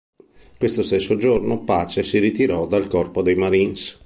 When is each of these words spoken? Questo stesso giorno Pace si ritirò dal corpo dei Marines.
Questo 0.57 0.81
stesso 0.81 1.15
giorno 1.15 1.63
Pace 1.63 2.01
si 2.01 2.17
ritirò 2.17 2.65
dal 2.65 2.87
corpo 2.87 3.21
dei 3.21 3.35
Marines. 3.35 3.99